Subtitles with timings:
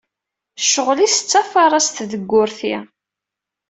[0.63, 2.75] Ccɣel-is d tafarast deg urti.